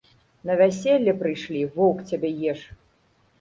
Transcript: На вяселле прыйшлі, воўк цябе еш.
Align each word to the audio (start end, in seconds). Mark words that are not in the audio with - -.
На 0.49 0.53
вяселле 0.61 1.13
прыйшлі, 1.19 1.61
воўк 1.75 2.01
цябе 2.09 2.33
еш. 2.55 2.65